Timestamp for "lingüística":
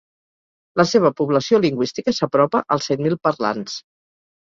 1.65-2.13